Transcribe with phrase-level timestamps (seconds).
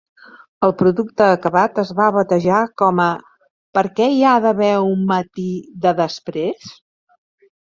[0.67, 3.07] El producte acabat es va batejar com a
[3.79, 5.47] "Per què hi ha d'haver un matí
[5.85, 6.75] de després?"